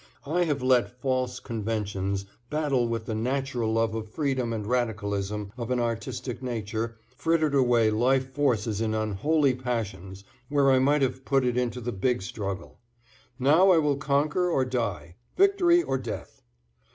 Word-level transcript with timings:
I 0.25 0.45
have 0.45 0.63
let 0.63 0.99
false 0.99 1.39
conventions 1.39 2.25
battle 2.49 2.87
with 2.87 3.05
the 3.05 3.13
natural 3.13 3.71
love 3.73 3.93
of 3.93 4.09
freedom 4.09 4.51
and 4.51 4.65
radicalism 4.65 5.53
of 5.59 5.69
an 5.69 5.79
artistic 5.79 6.41
nature, 6.41 6.97
frittered 7.15 7.53
away 7.53 7.91
life 7.91 8.27
forces 8.33 8.81
in 8.81 8.95
unholy 8.95 9.53
passions 9.53 10.23
where 10.49 10.71
I 10.71 10.79
might 10.79 11.03
have 11.03 11.23
put 11.23 11.45
it 11.45 11.55
into 11.55 11.79
the 11.79 11.91
big 11.91 12.23
struggle. 12.23 12.79
Now 13.37 13.69
I 13.71 13.77
will 13.77 13.97
conquer 13.97 14.49
or 14.49 14.65
die, 14.65 15.17
victory 15.37 15.83
or 15.83 15.99
death. 15.99 16.41